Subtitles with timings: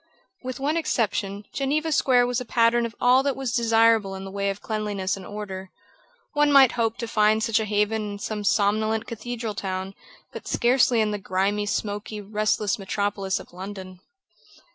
[0.41, 4.31] With one exception, Geneva Square was a pattern of all that was desirable in the
[4.31, 5.69] way of cleanliness and order.
[6.33, 9.93] One might hope to find such a haven in some somnolent cathedral town,
[10.33, 13.99] but scarcely in the grimy, smoky, restless metropolis of London.